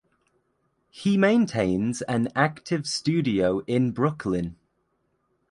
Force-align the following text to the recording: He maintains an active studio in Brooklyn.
He 0.89 1.15
maintains 1.15 2.01
an 2.01 2.29
active 2.35 2.87
studio 2.87 3.59
in 3.67 3.91
Brooklyn. 3.91 4.55